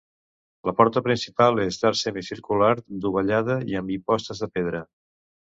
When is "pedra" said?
4.59-4.83